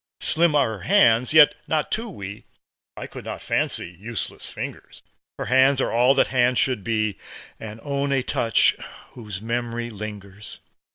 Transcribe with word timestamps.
Slim 0.21 0.55
are 0.55 0.77
her 0.77 0.79
hands, 0.85 1.31
yet 1.31 1.53
not 1.67 1.91
too 1.91 2.09
wee 2.09 2.43
I 2.97 3.05
could 3.05 3.23
not 3.23 3.39
fancy 3.43 3.91
useless 3.99 4.49
fingers, 4.49 5.03
Her 5.37 5.45
hands 5.45 5.79
are 5.79 5.91
all 5.91 6.15
that 6.15 6.29
hands 6.33 6.57
should 6.57 6.83
be, 6.83 7.19
And 7.59 7.79
own 7.83 8.11
a 8.11 8.23
touch 8.23 8.75
whose 9.11 9.43
memory 9.43 9.91
lingers. 9.91 10.59